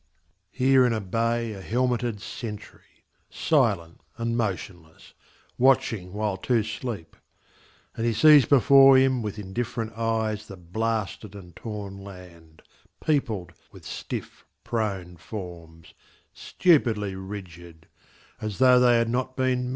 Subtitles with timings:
[0.49, 5.13] Here in a bay, a helmeted sentry Silent and motionless,
[5.59, 7.15] watching while two sleep,
[7.95, 12.63] And he sees before him With indifferent eyes the blasted and torn land
[12.99, 15.93] Peopled with stiff prone forms,
[16.33, 17.87] stupidly rigid,
[18.41, 19.69] As tho' they had not been men.